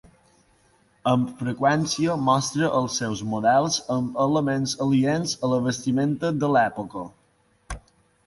Amb 1.09 1.27
freqüència 1.41 2.13
mostra 2.29 2.69
els 2.79 2.95
seus 3.01 3.21
models 3.33 3.77
amb 3.97 4.17
elements 4.25 4.73
aliens 4.87 5.35
a 5.45 5.49
la 5.53 5.59
vestimenta 5.69 6.35
de 6.45 6.49
l'època. 6.57 7.05